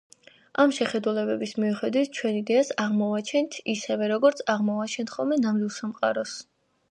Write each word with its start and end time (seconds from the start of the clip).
ამ 0.61 0.71
შეხედულების 0.77 1.51
მიხედვით 1.63 2.15
ჩვენ 2.19 2.39
იდეას 2.39 2.71
აღმოვაჩენთ 2.85 3.59
ისევე 3.75 4.09
როგორც 4.15 4.43
აღმოვაჩენთ 4.55 5.15
ხოლმე 5.19 5.41
ნამდვილ 5.45 5.73
სამყაროს. 5.77 6.35